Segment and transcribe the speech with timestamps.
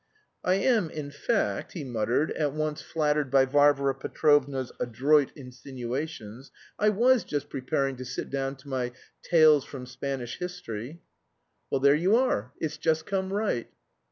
[0.43, 6.49] "I am, in fact," he muttered, at once flattered by Varvara Petrovna's adroit insinuations.
[6.79, 11.03] "I was just preparing to sit down to my 'Tales from Spanish History.'"
[11.69, 12.51] "Well, there you are.
[12.59, 13.69] It's just come right."